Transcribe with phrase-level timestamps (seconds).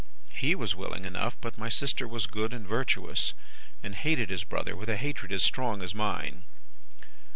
[0.33, 3.33] He was willing enough, but my sister was good and virtuous,
[3.83, 6.41] and hated his brother with a hatred as strong as mine.